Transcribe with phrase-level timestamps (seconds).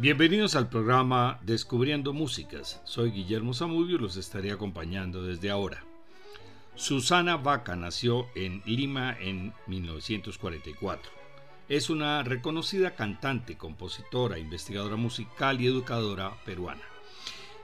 [0.00, 2.80] Bienvenidos al programa Descubriendo Músicas.
[2.84, 5.82] Soy Guillermo Zamudio y los estaré acompañando desde ahora.
[6.76, 11.10] Susana Vaca nació en Lima en 1944.
[11.68, 16.84] Es una reconocida cantante, compositora, investigadora musical y educadora peruana.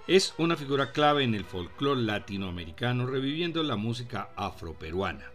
[0.09, 5.31] Es una figura clave en el folclore latinoamericano reviviendo la música afroperuana.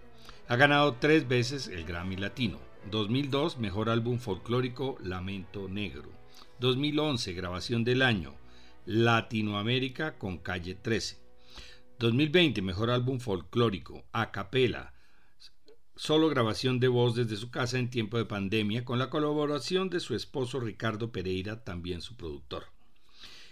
[0.49, 2.59] Ha ganado tres veces el Grammy Latino.
[2.91, 6.18] 2002, Mejor Álbum Folclórico Lamento Negro.
[6.59, 8.35] 2011, Grabación del Año,
[8.85, 11.17] Latinoamérica con Calle 13.
[11.99, 14.93] 2020, Mejor Álbum Folclórico, A Capela,
[15.95, 20.01] solo grabación de voz desde su casa en tiempo de pandemia, con la colaboración de
[20.01, 22.65] su esposo Ricardo Pereira, también su productor.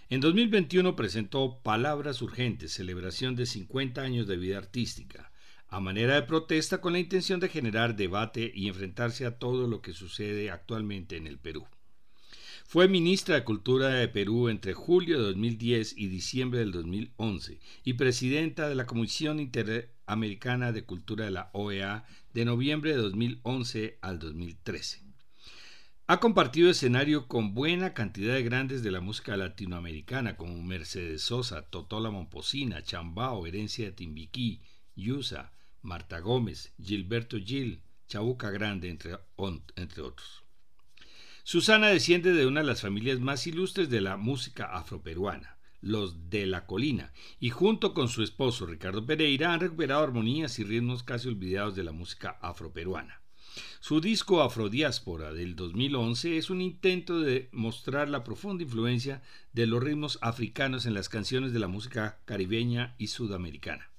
[0.09, 5.31] En 2021 presentó Palabras Urgentes, celebración de 50 años de vida artística,
[5.69, 9.81] a manera de protesta con la intención de generar debate y enfrentarse a todo lo
[9.81, 11.67] que sucede actualmente en el Perú.
[12.69, 17.93] Fue ministra de Cultura de Perú entre julio de 2010 y diciembre del 2011 y
[17.93, 24.19] presidenta de la Comisión Interamericana de Cultura de la OEA de noviembre de 2011 al
[24.19, 25.01] 2013.
[26.07, 31.61] Ha compartido escenario con buena cantidad de grandes de la música latinoamericana como Mercedes Sosa,
[31.61, 34.59] Totola Momposina, Chambao, Herencia de Timbiquí,
[34.93, 39.15] Yusa, Marta Gómez, Gilberto Gil, Chabuca Grande, entre,
[39.77, 40.46] entre otros.
[41.49, 46.45] Susana desciende de una de las familias más ilustres de la música afroperuana, los de
[46.45, 51.29] la colina, y junto con su esposo Ricardo Pereira han recuperado armonías y ritmos casi
[51.29, 53.21] olvidados de la música afroperuana.
[53.79, 59.21] Su disco Afrodiáspora del 2011 es un intento de mostrar la profunda influencia
[59.53, 63.89] de los ritmos africanos en las canciones de la música caribeña y sudamericana.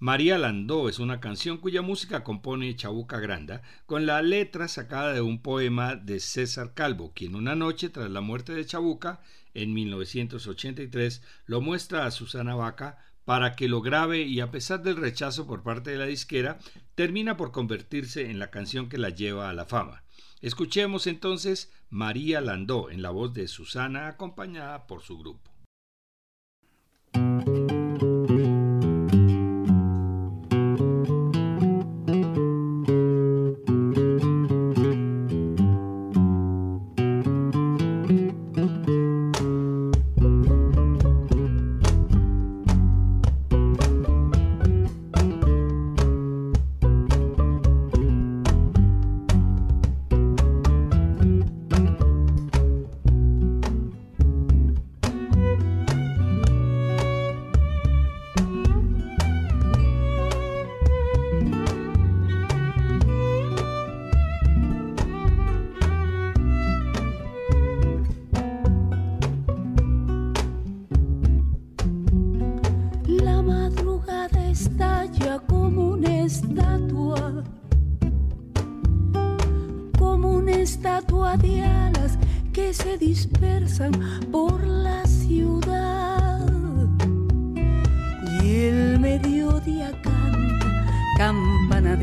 [0.00, 5.22] María Landó es una canción cuya música compone Chabuca Granda, con la letra sacada de
[5.22, 9.20] un poema de César Calvo, quien una noche tras la muerte de Chabuca,
[9.54, 14.98] en 1983, lo muestra a Susana Vaca para que lo grabe y a pesar del
[14.98, 16.60] rechazo por parte de la disquera,
[16.94, 20.04] termina por convertirse en la canción que la lleva a la fama.
[20.40, 25.57] Escuchemos entonces María Landó en la voz de Susana acompañada por su grupo.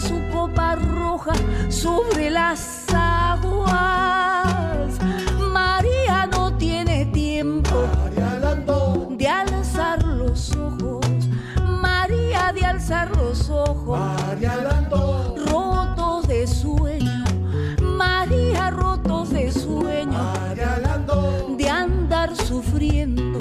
[0.00, 1.34] su copa roja
[1.68, 4.48] sobre las aguas.
[5.52, 7.86] María no tiene tiempo
[9.10, 11.06] de alzar los ojos.
[11.62, 14.00] María de alzar los ojos.
[15.50, 17.24] Rotos de sueño.
[17.82, 20.32] María rotos de sueño.
[21.58, 23.38] De andar sufriendo.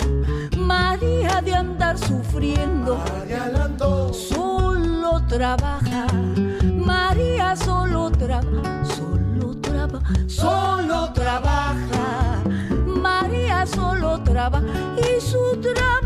[0.57, 3.01] María de andar sufriendo.
[4.12, 5.93] Solo trabaja
[14.44, 16.02] solo trabaja y su trabajo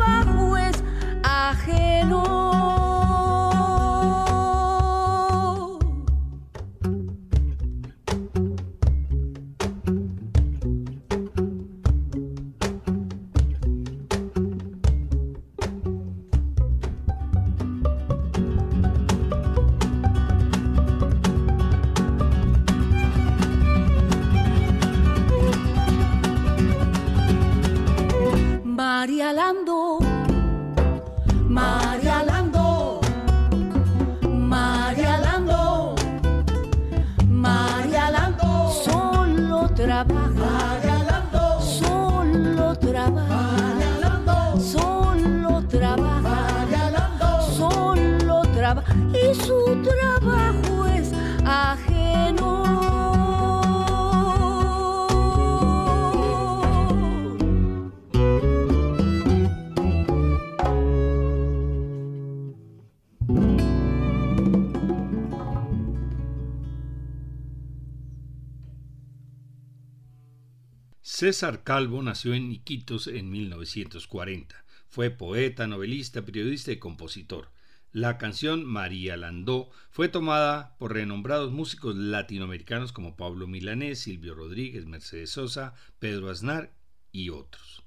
[71.27, 74.63] César Calvo nació en Iquitos en 1940.
[74.87, 77.51] Fue poeta, novelista, periodista y compositor.
[77.91, 84.85] La canción María Landó fue tomada por renombrados músicos latinoamericanos como Pablo Milanés, Silvio Rodríguez,
[84.85, 86.71] Mercedes Sosa, Pedro Aznar
[87.11, 87.83] y otros.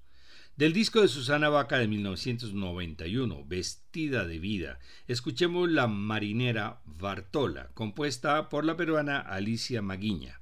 [0.57, 8.51] Del disco de Susana Vaca de 1991, Vestida de Vida, escuchemos La Marinera Bartola, compuesta
[8.51, 10.40] por la peruana Alicia Maguiña.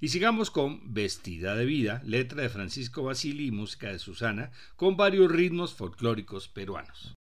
[0.00, 4.96] Y sigamos con Vestida de Vida, letra de Francisco Basili y música de Susana, con
[4.96, 7.14] varios ritmos folclóricos peruanos.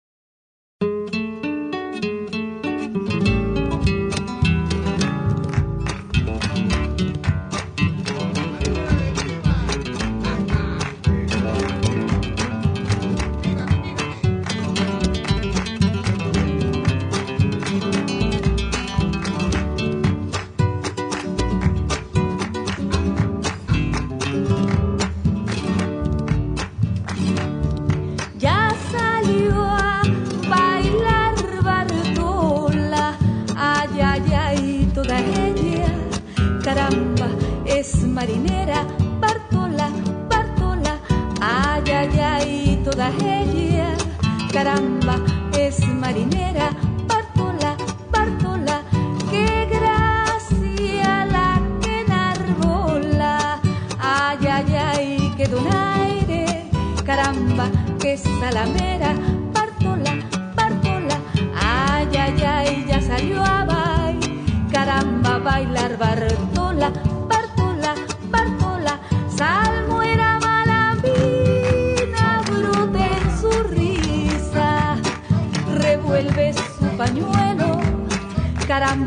[38.15, 38.87] Marinera,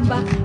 [0.09, 0.38] caramba,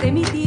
[0.09, 0.38] De mi.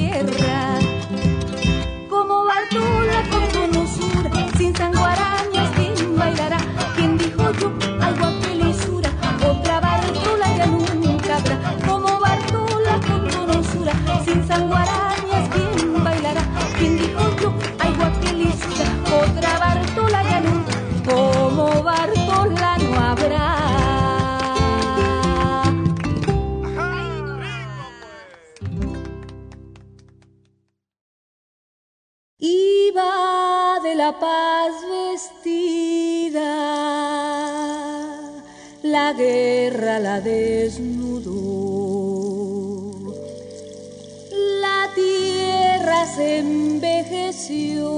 [34.02, 36.50] La paz vestida,
[38.82, 41.30] la guerra la desnudó,
[44.64, 47.92] la tierra se envejeció,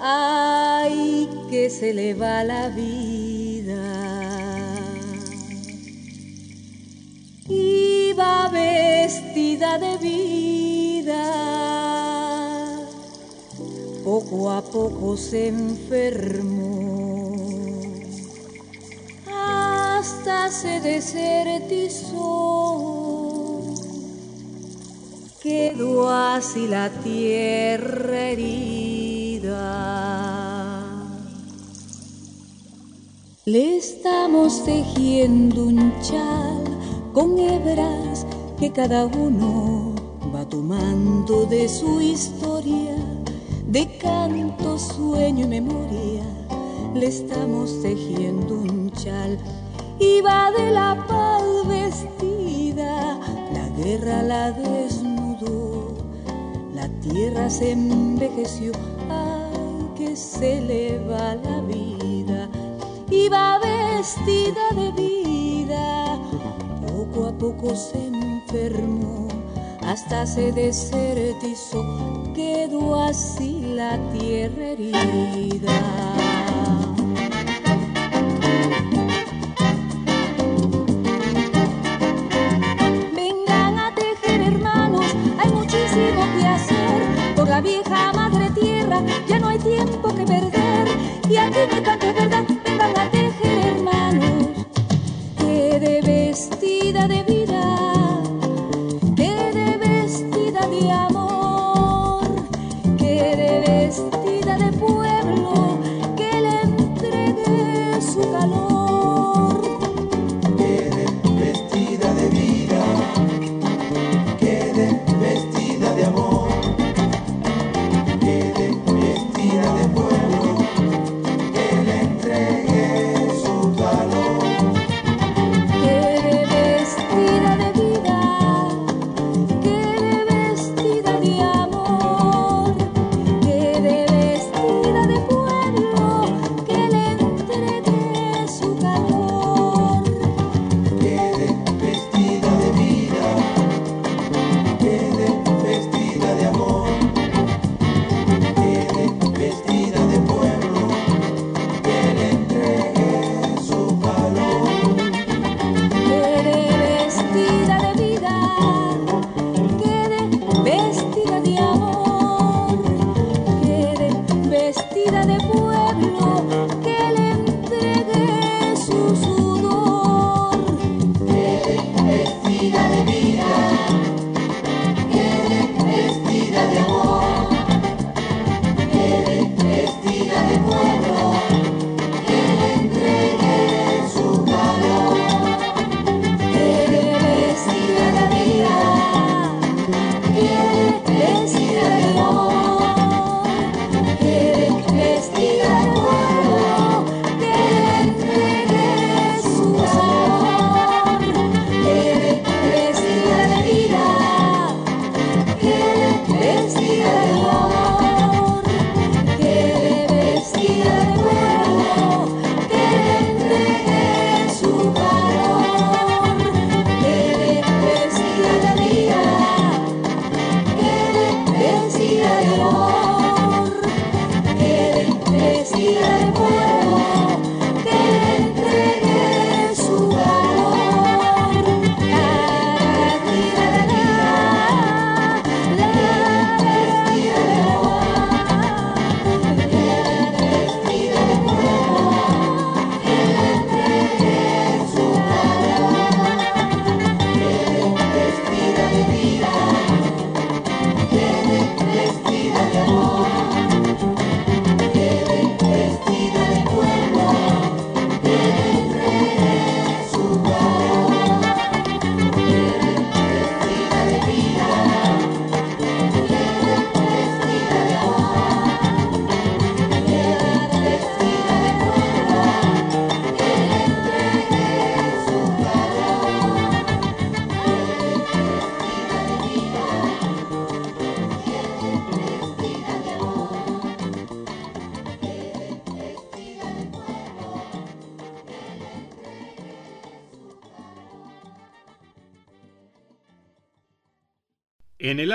[0.00, 3.82] ay que se le va la vida.
[7.48, 11.69] Iba vestida de vida
[14.10, 17.32] poco a poco se enfermó,
[19.32, 22.16] hasta se desertizó,
[25.40, 29.46] quedó así la tierra herida.
[33.44, 36.64] Le estamos tejiendo un chal
[37.12, 38.26] con hebras
[38.58, 39.94] que cada uno
[40.34, 43.09] va tomando de su historia
[43.70, 46.24] de canto, sueño y memoria,
[46.92, 49.38] le estamos tejiendo un chal.
[50.00, 53.18] Y va de la paz vestida,
[53.52, 55.94] la guerra la desnudó,
[56.74, 58.72] la tierra se envejeció,
[59.08, 62.48] ay que se le va la vida.
[63.10, 66.18] Y va vestida de vida,
[66.86, 69.28] poco a poco se enfermó
[69.90, 71.82] hasta se desertizó,
[72.34, 75.72] quedó así la tierra herida.
[83.14, 85.06] Vengan a tejer hermanos,
[85.38, 90.88] hay muchísimo que hacer por la vieja madre tierra, ya no hay tiempo que perder
[91.28, 94.66] y aquí me cante verdad, vengan a tejer hermanos,
[95.38, 97.39] quede vestida de vida.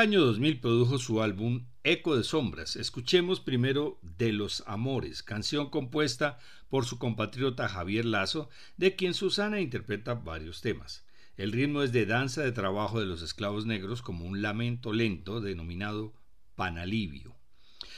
[0.05, 2.75] Año 2000 produjo su álbum Eco de Sombras.
[2.75, 6.37] Escuchemos primero De los Amores, canción compuesta
[6.69, 8.47] por su compatriota Javier Lazo,
[8.77, 11.07] de quien Susana interpreta varios temas.
[11.37, 15.41] El ritmo es de danza de trabajo de los esclavos negros como un lamento lento
[15.41, 16.13] denominado
[16.55, 17.35] panalivio.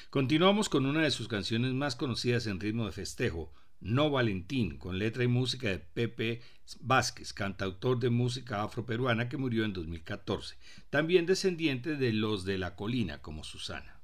[0.10, 4.98] Continuamos con una de sus canciones más conocidas en ritmo de festejo, No Valentín, con
[4.98, 6.42] letra y música de Pepe
[6.80, 10.58] Vázquez, cantautor de música afroperuana que murió en 2014,
[10.90, 13.97] también descendiente de los de la colina como Susana.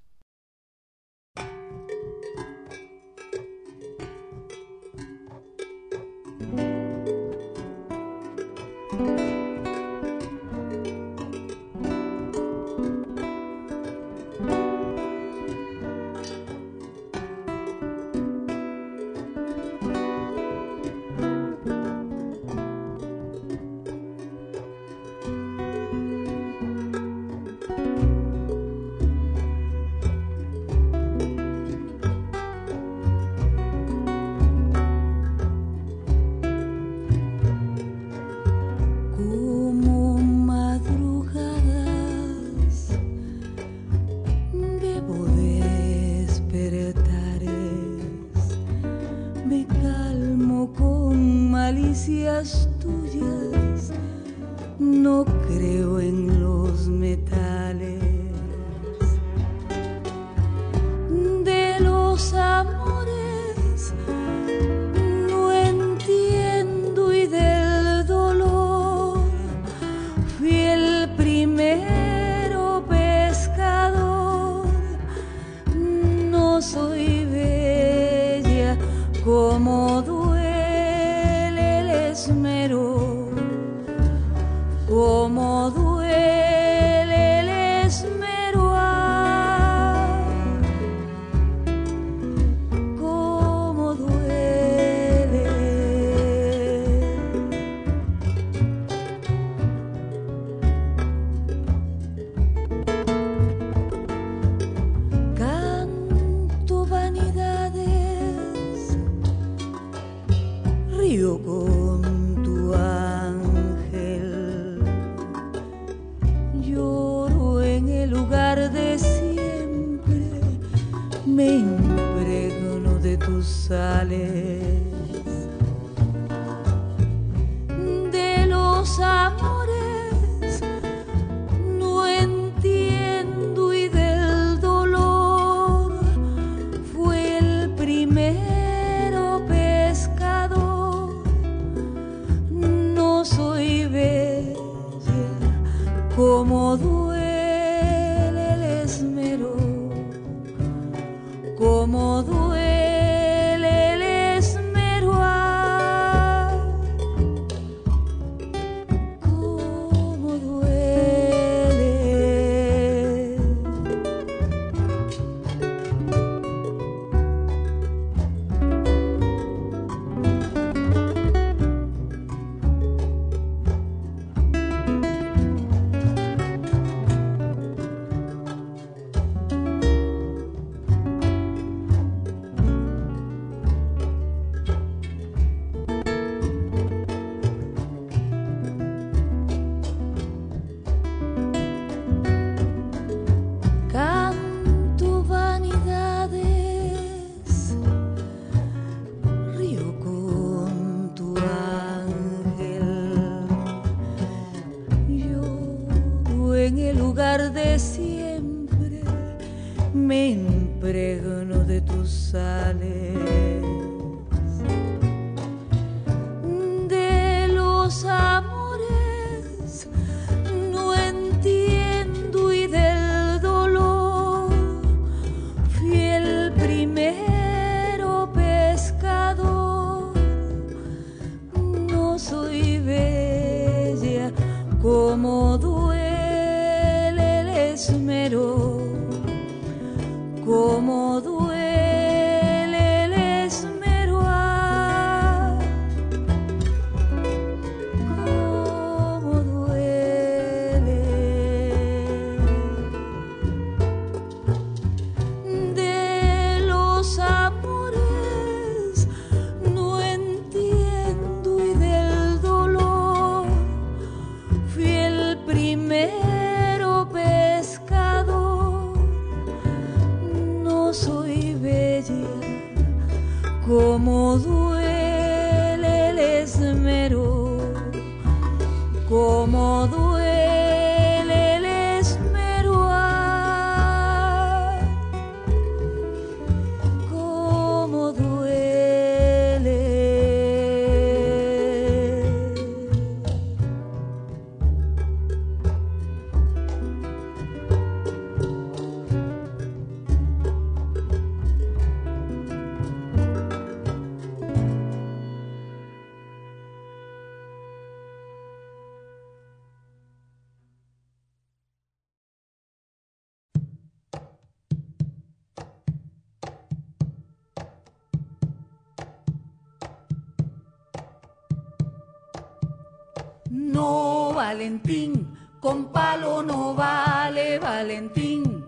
[323.55, 328.65] No, Valentín, con palo no vale, Valentín.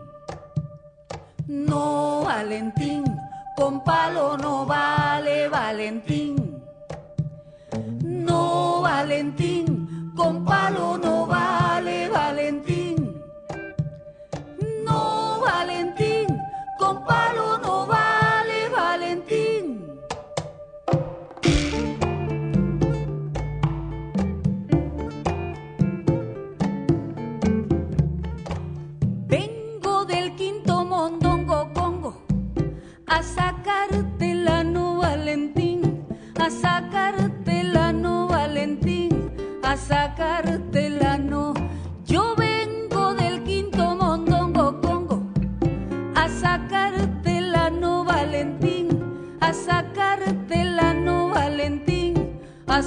[1.47, 3.03] No, Valentín,
[3.57, 6.61] con palo no vale, Valentín.
[8.03, 11.14] No, Valentín, con palo no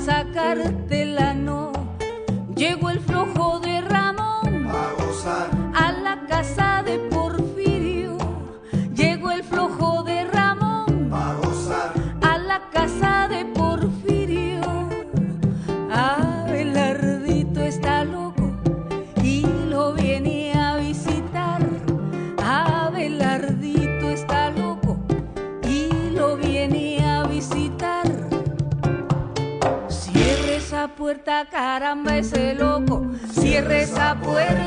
[0.09, 0.78] sacar
[31.51, 33.07] caramba ese loco.
[33.33, 34.58] Cierre esa puerta.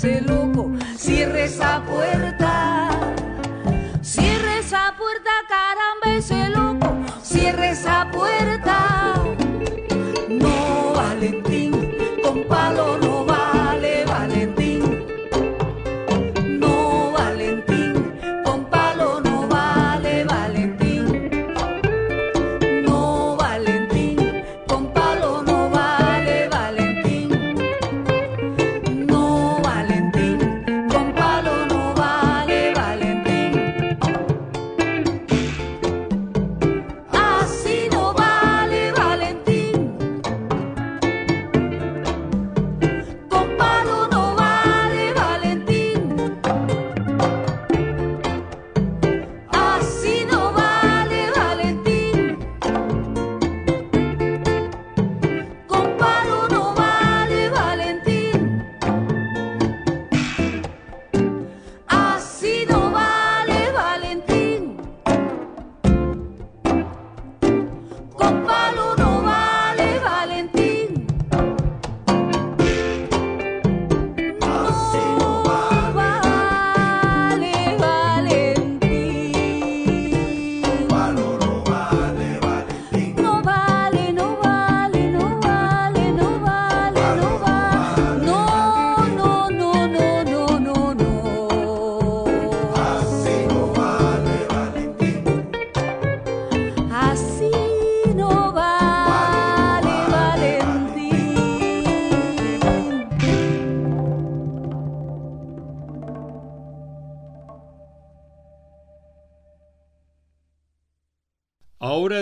[0.00, 0.37] Barcelona.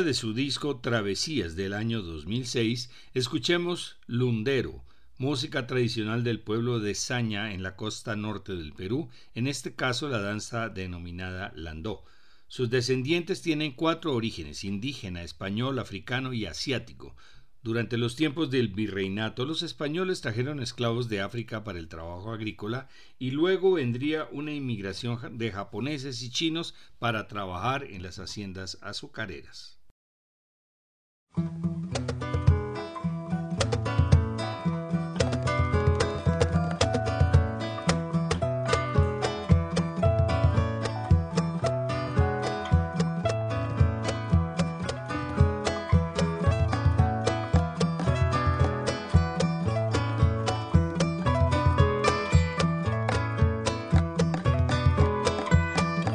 [0.06, 4.84] De su disco Travesías del año 2006, escuchemos Lundero,
[5.18, 10.08] música tradicional del pueblo de Saña en la costa norte del Perú, en este caso
[10.08, 12.04] la danza denominada landó.
[12.46, 17.16] Sus descendientes tienen cuatro orígenes, indígena, español, africano y asiático.
[17.64, 22.88] Durante los tiempos del virreinato, los españoles trajeron esclavos de África para el trabajo agrícola
[23.18, 29.75] y luego vendría una inmigración de japoneses y chinos para trabajar en las haciendas azucareras.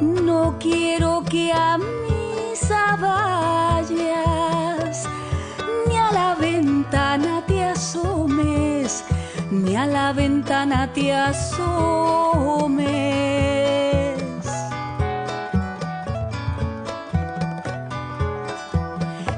[0.01, 3.50] No quiero que a misa vayas,
[9.71, 11.71] ni a la ventana te asomes.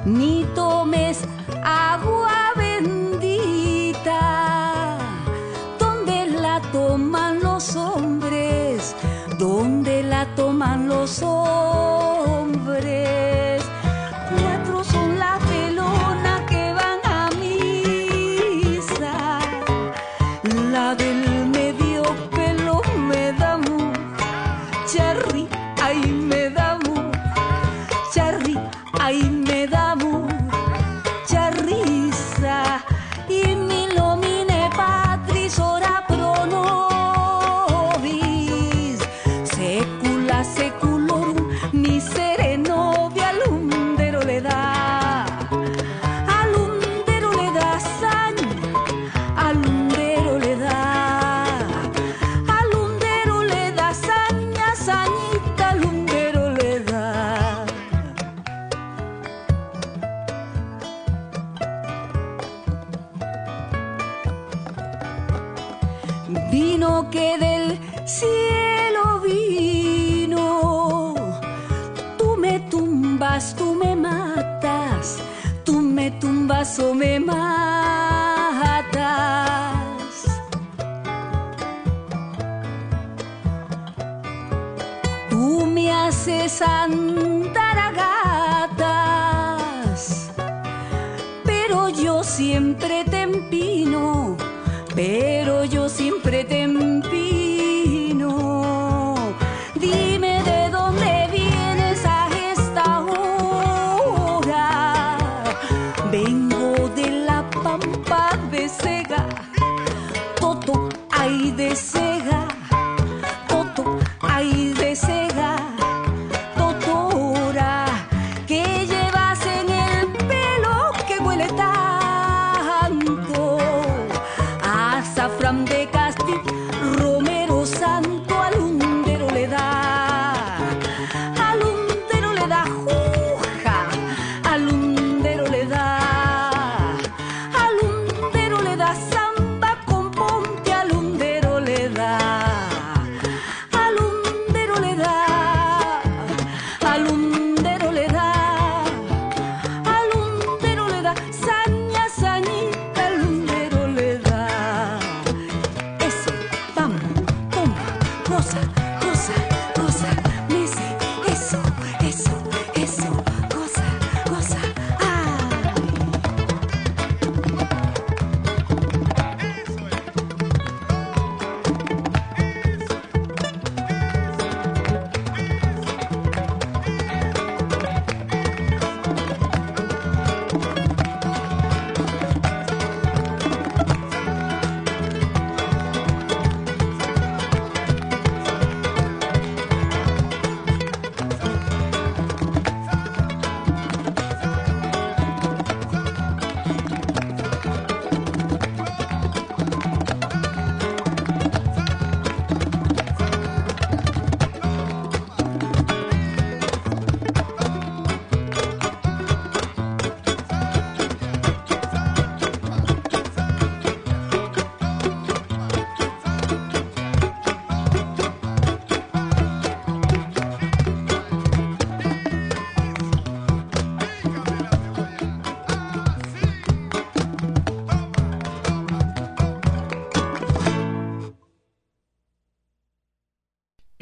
[0.06, 1.18] Ni tomes
[1.64, 4.22] agua bendita,
[5.78, 8.96] donde la toman los hombres,
[9.38, 11.93] donde la toman los hombres.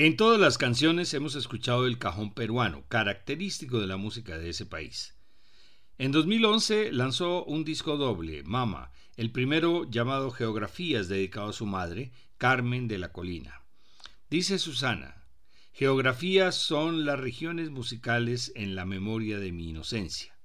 [0.03, 4.65] En todas las canciones hemos escuchado el cajón peruano, característico de la música de ese
[4.65, 5.13] país.
[5.99, 12.13] En 2011 lanzó un disco doble, Mama, el primero llamado Geografías dedicado a su madre,
[12.39, 13.61] Carmen de la Colina.
[14.27, 15.23] Dice Susana,
[15.71, 20.35] Geografías son las regiones musicales en la memoria de mi inocencia.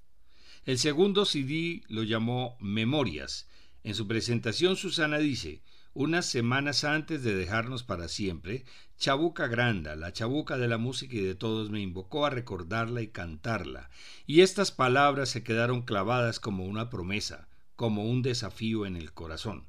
[0.66, 3.48] El segundo CD lo llamó Memorias.
[3.84, 5.62] En su presentación Susana dice,
[5.96, 8.66] unas semanas antes de dejarnos para siempre,
[8.98, 13.08] Chabuca Granda, la chabuca de la música y de todos, me invocó a recordarla y
[13.08, 13.88] cantarla,
[14.26, 19.68] y estas palabras se quedaron clavadas como una promesa, como un desafío en el corazón.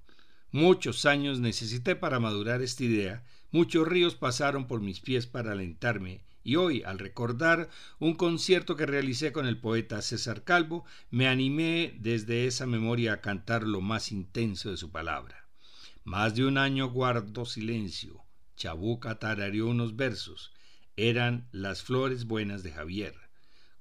[0.51, 6.25] Muchos años necesité para madurar esta idea, muchos ríos pasaron por mis pies para alentarme,
[6.43, 11.95] y hoy, al recordar un concierto que realicé con el poeta César Calvo, me animé
[12.01, 15.46] desde esa memoria a cantar lo más intenso de su palabra.
[16.07, 18.23] Más de un año guardo silencio.
[18.55, 20.53] Chabuca tarareó unos versos.
[20.95, 23.13] Eran las flores buenas de Javier.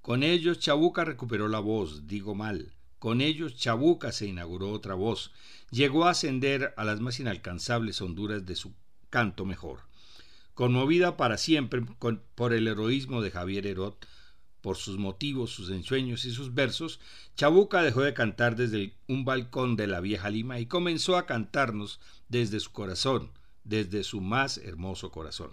[0.02, 2.74] Con ellos Chabuca recuperó la voz, digo mal.
[2.98, 5.30] Con ellos Chabuca se inauguró otra voz.
[5.70, 8.74] Llegó a ascender a las más inalcanzables honduras de su
[9.08, 9.82] canto mejor.
[10.54, 11.82] Conmovida para siempre
[12.34, 14.04] por el heroísmo de Javier Herot,
[14.66, 16.98] por sus motivos, sus ensueños y sus versos,
[17.36, 22.00] Chabuca dejó de cantar desde un balcón de la vieja Lima y comenzó a cantarnos
[22.28, 23.30] desde su corazón,
[23.62, 25.52] desde su más hermoso corazón.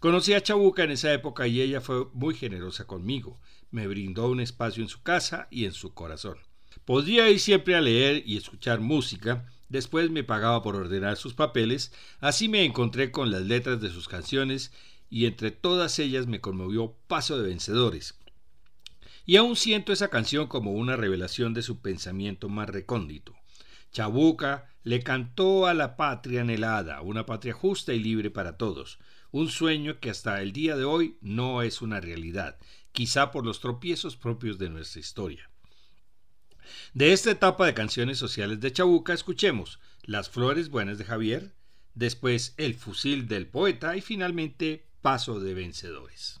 [0.00, 3.38] Conocí a Chabuca en esa época y ella fue muy generosa conmigo.
[3.70, 6.36] Me brindó un espacio en su casa y en su corazón.
[6.84, 11.92] Podía ir siempre a leer y escuchar música, después me pagaba por ordenar sus papeles,
[12.18, 14.72] así me encontré con las letras de sus canciones
[15.10, 18.15] y entre todas ellas me conmovió Paso de Vencedores.
[19.26, 23.34] Y aún siento esa canción como una revelación de su pensamiento más recóndito.
[23.92, 29.00] Chabuca le cantó a la patria anhelada, una patria justa y libre para todos,
[29.32, 32.56] un sueño que hasta el día de hoy no es una realidad,
[32.92, 35.50] quizá por los tropiezos propios de nuestra historia.
[36.94, 41.54] De esta etapa de canciones sociales de Chabuca escuchemos Las Flores Buenas de Javier,
[41.94, 46.40] después El Fusil del Poeta y finalmente Paso de Vencedores.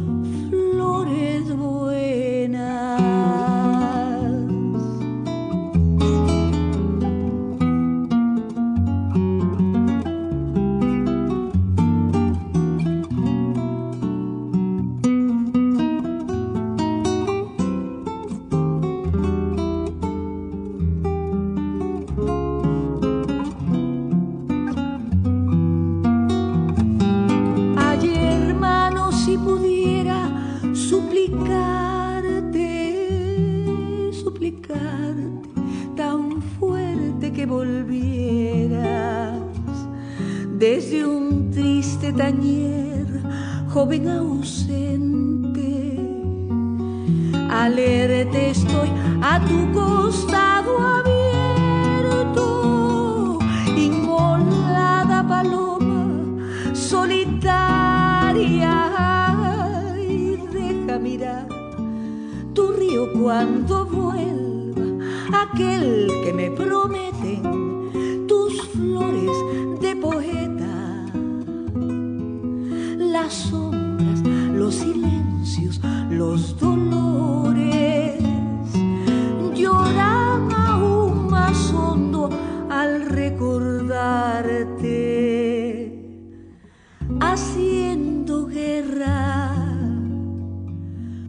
[87.21, 89.53] haciendo guerra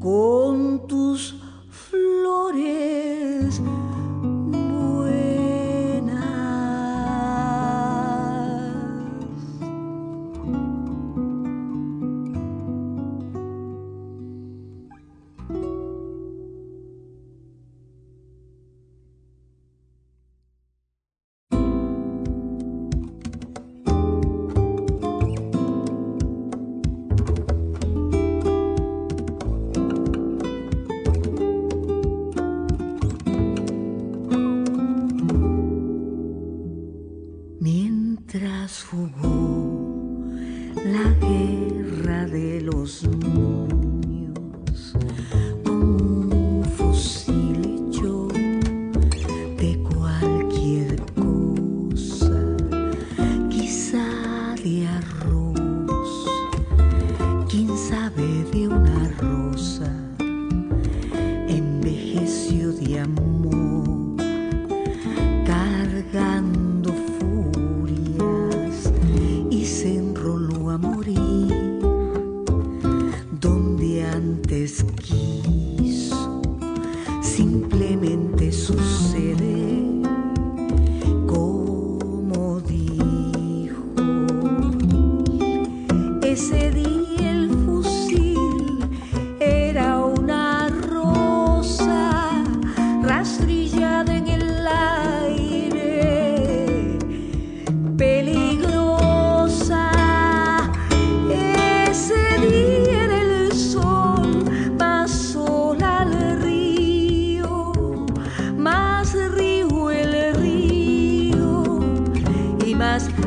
[0.01, 0.72] con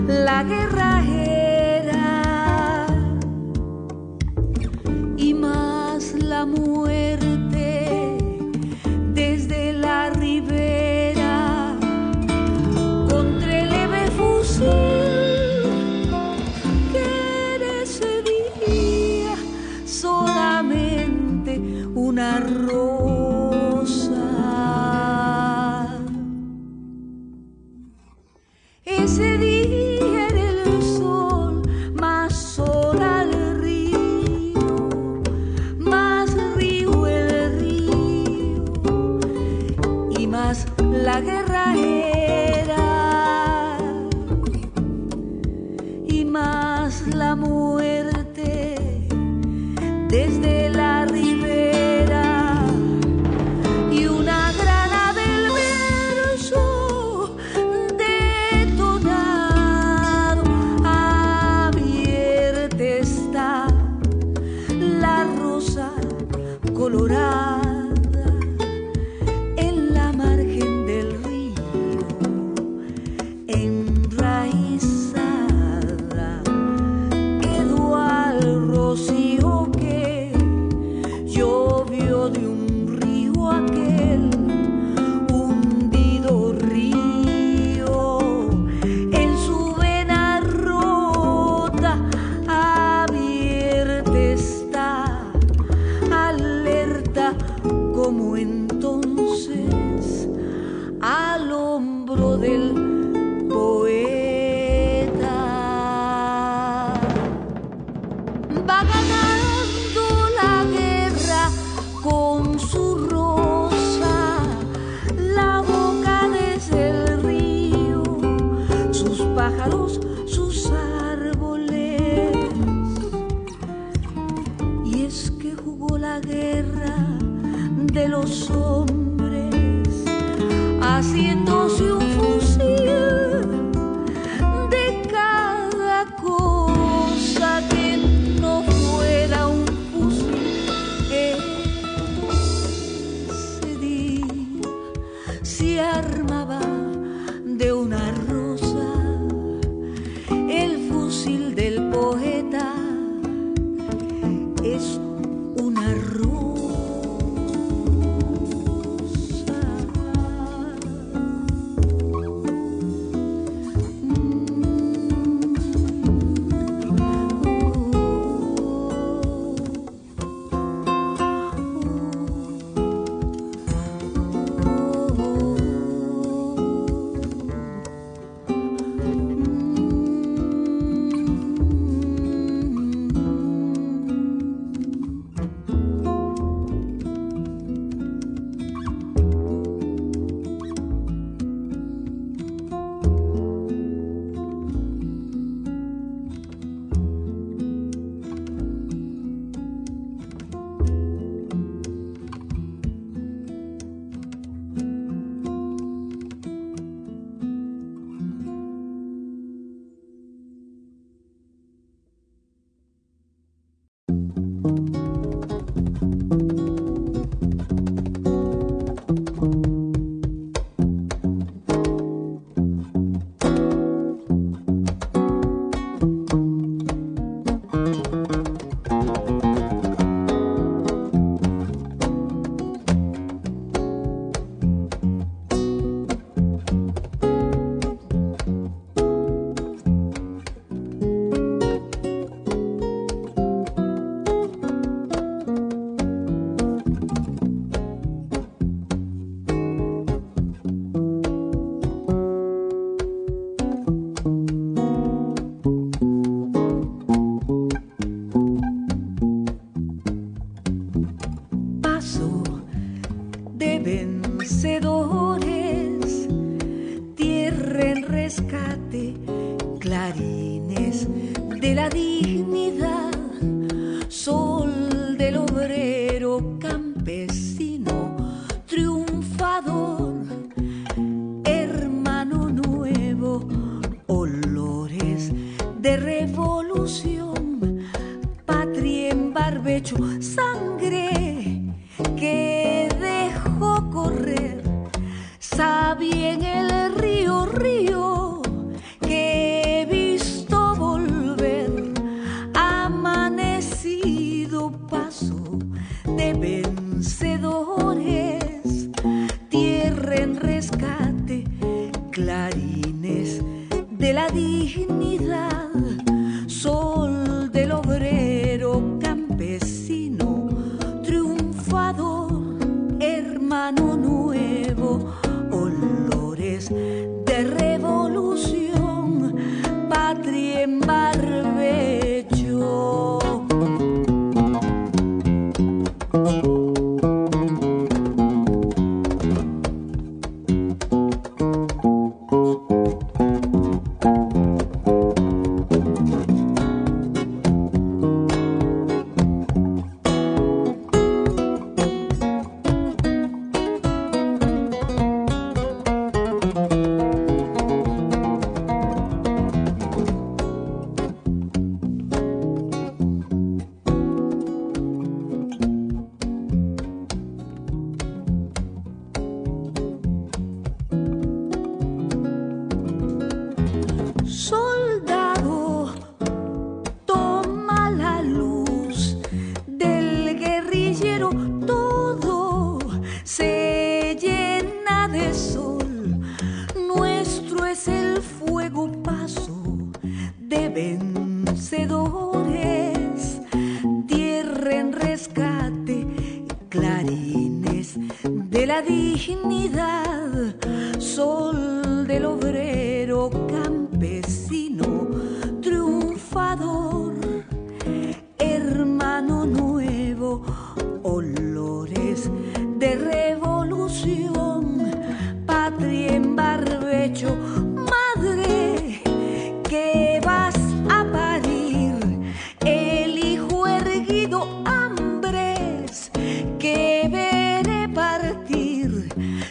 [0.07, 1.24] la guerra era
[102.15, 103.04] hombro del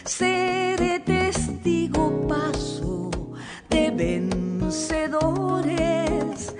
[0.05, 3.09] seré testigo paso
[3.69, 6.53] de vencedores,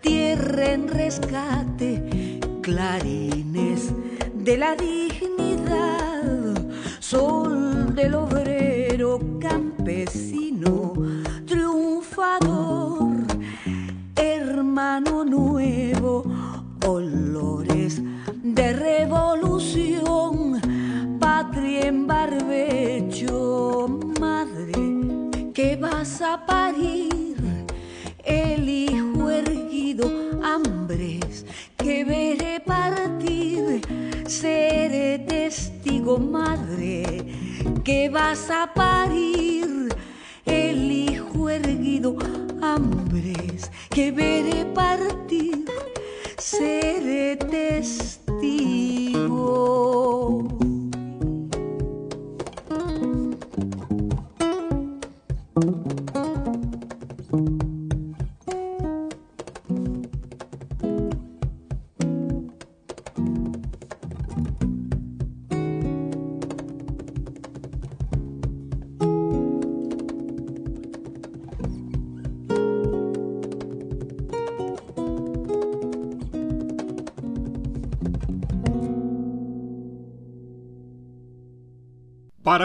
[0.00, 3.92] tierra en rescate, clarines
[4.34, 5.09] de la día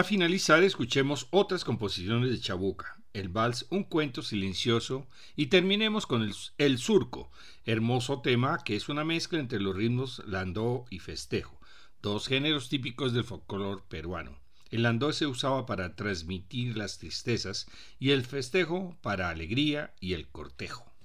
[0.06, 6.32] finalizar escuchemos otras composiciones de Chabuca, el vals Un cuento silencioso y terminemos con el,
[6.58, 7.32] el surco,
[7.64, 11.60] hermoso tema que es una mezcla entre los ritmos landó y festejo,
[12.02, 14.38] dos géneros típicos del folclore peruano.
[14.70, 17.66] El landó se usaba para transmitir las tristezas
[17.98, 20.95] y el festejo para alegría y el cortejo.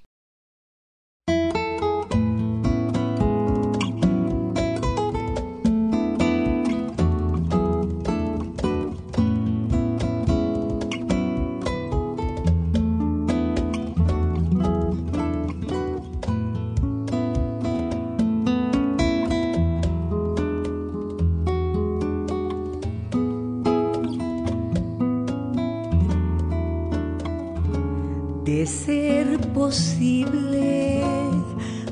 [29.62, 31.02] imposible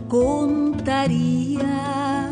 [0.09, 2.29] contaría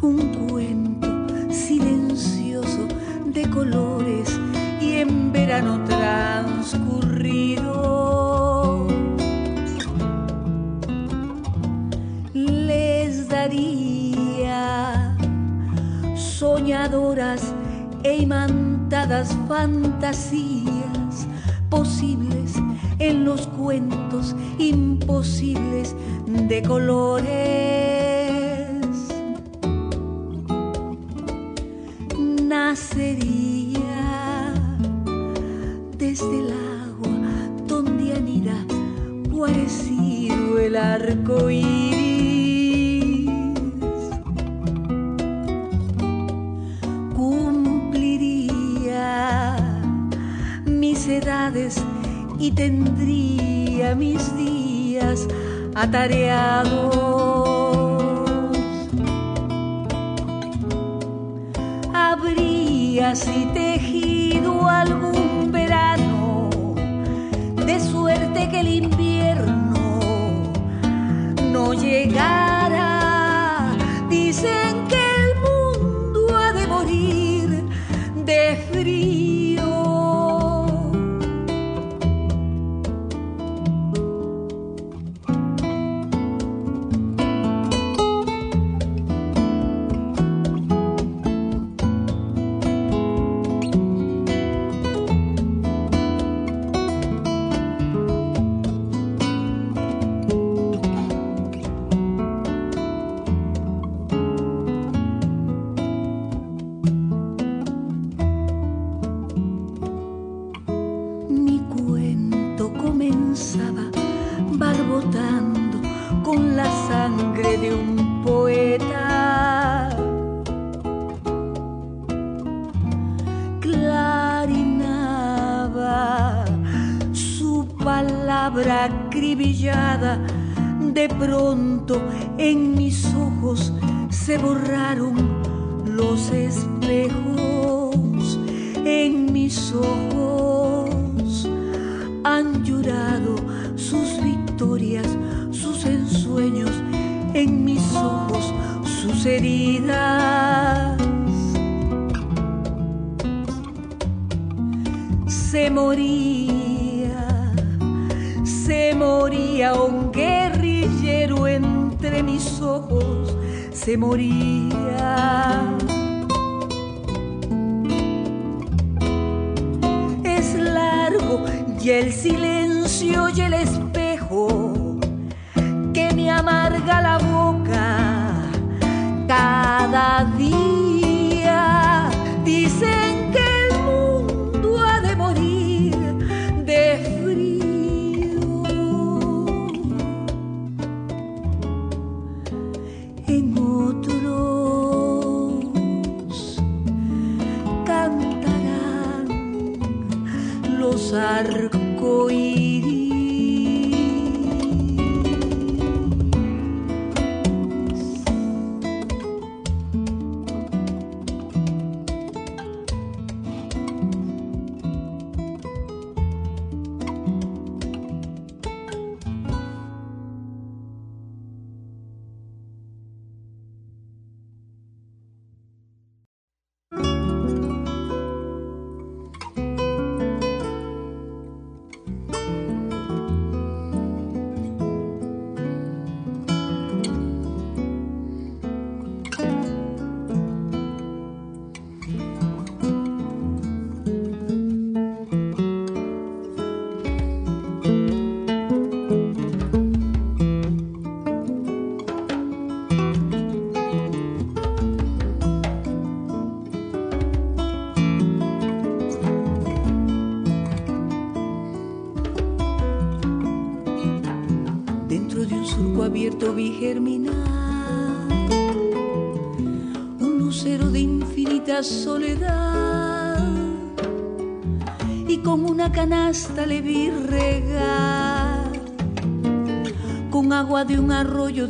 [0.00, 1.08] un cuento
[1.52, 2.86] silencioso
[3.26, 4.38] de colores
[4.80, 8.86] y en verano transcurrido.
[12.32, 15.16] Les daría
[16.14, 17.52] soñadoras
[18.04, 21.26] e imantadas fantasías
[21.68, 22.54] posibles
[23.00, 25.94] en los cuentos imposibles
[26.26, 27.28] de colores.
[32.42, 33.74] Nacería
[35.98, 37.20] desde el agua
[37.66, 38.64] donde anida
[39.28, 43.30] guarecido el arco iris.
[47.14, 48.56] Cumpliría
[50.64, 51.76] mis edades
[52.38, 53.19] y tendría
[55.80, 56.94] atareados.
[61.94, 66.50] Habría así tejido algún verano,
[67.66, 70.00] de suerte que el invierno
[71.50, 72.90] no llegara.
[74.10, 74.69] Dicen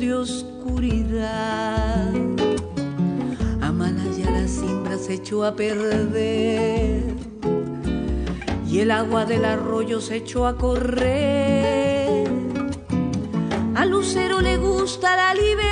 [0.01, 2.11] de oscuridad.
[3.61, 7.03] Amalaya la siembra se echó a perder
[8.66, 12.28] y el agua del arroyo se echó a correr
[13.74, 15.70] A Lucero le gusta la libertad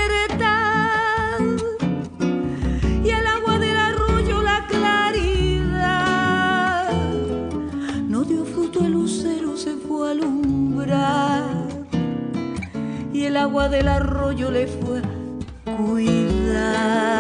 [13.38, 15.00] agua del arroyo le fue
[15.76, 17.18] cuidar.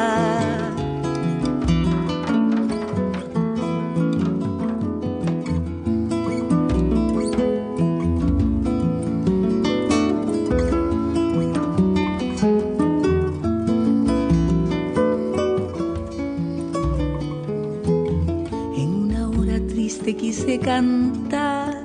[18.76, 21.84] En una hora triste quise cantar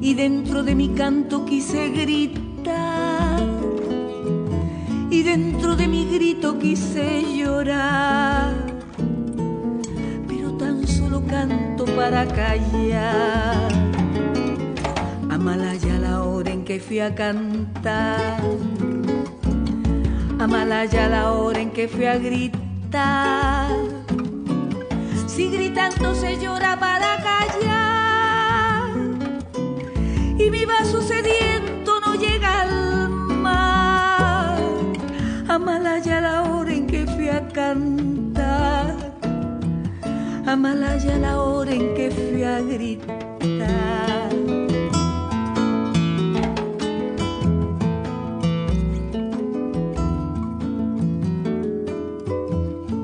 [0.00, 3.40] y dentro de mi canto quise gritar.
[5.10, 8.54] Y dentro de mi grito quise llorar.
[10.28, 13.68] Pero tan solo canto para callar.
[15.30, 18.40] Amalaya la hora en que fui a cantar.
[20.38, 23.70] Amalaya la hora en que fui a gritar.
[25.26, 27.87] Si gritando se llora para callar
[30.48, 33.10] y mi vaso sediento no llega al
[33.44, 34.58] mar.
[35.46, 38.94] Amalaya la hora en que fui a cantar,
[40.46, 44.30] Amalaya la hora en que fui a gritar.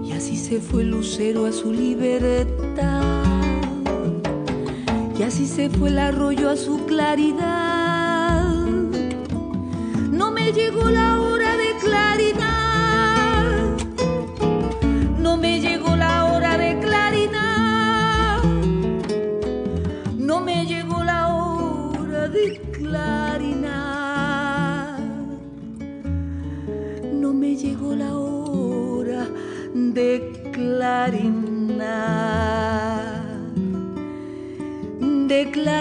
[0.07, 3.24] Y así se fue el lucero a su libertad.
[5.25, 8.45] Y así se fue el arroyo a su claridad.
[10.11, 11.14] No me llegó la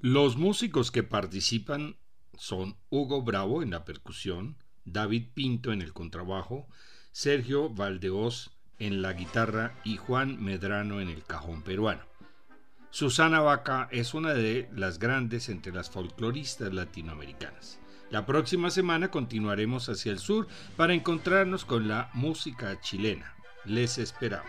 [0.00, 1.98] Los músicos que participan
[2.38, 4.56] son Hugo Bravo en la percusión,
[4.86, 6.66] David Pinto en el contrabajo,
[7.12, 12.02] Sergio Valdeos en la guitarra y Juan Medrano en el cajón peruano.
[12.90, 17.78] Susana Vaca es una de las grandes entre las folcloristas latinoamericanas.
[18.10, 23.34] La próxima semana continuaremos hacia el sur para encontrarnos con la música chilena.
[23.66, 24.48] Les esperamos.